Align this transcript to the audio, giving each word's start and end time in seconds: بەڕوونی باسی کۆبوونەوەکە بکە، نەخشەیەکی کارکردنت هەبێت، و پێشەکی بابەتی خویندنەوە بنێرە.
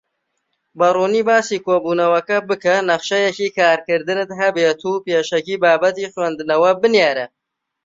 بەڕوونی 0.79 1.21
باسی 1.29 1.63
کۆبوونەوەکە 1.65 2.37
بکە، 2.49 2.75
نەخشەیەکی 2.89 3.53
کارکردنت 3.57 4.29
هەبێت، 4.39 4.79
و 4.83 5.01
پێشەکی 5.05 5.59
بابەتی 5.63 6.11
خویندنەوە 6.13 6.71
بنێرە. 6.81 7.25